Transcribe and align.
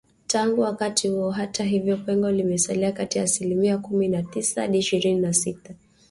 Tangu 0.27 0.61
wakati 0.61 1.07
huo, 1.07 1.31
hata 1.31 1.63
hivyo, 1.63 1.97
pengo 1.97 2.31
limesalia 2.31 2.91
kati 2.91 3.17
ya 3.17 3.23
asilimia 3.23 3.77
kumi 3.77 4.07
na 4.07 4.23
tisa 4.23 4.61
hadi 4.61 4.77
isihirini 4.77 5.19
na 5.21 5.33
sita 5.33 5.73